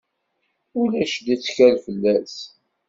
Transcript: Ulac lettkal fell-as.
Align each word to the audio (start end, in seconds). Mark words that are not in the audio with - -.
Ulac 0.79 1.13
lettkal 1.25 1.75
fell-as. 1.85 2.35